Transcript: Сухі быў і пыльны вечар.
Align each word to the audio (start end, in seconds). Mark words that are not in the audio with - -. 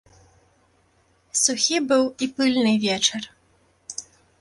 Сухі 1.43 1.77
быў 1.91 2.03
і 2.25 2.31
пыльны 2.41 2.73
вечар. 2.89 3.33